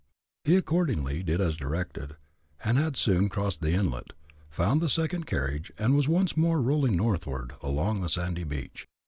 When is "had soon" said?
2.79-3.29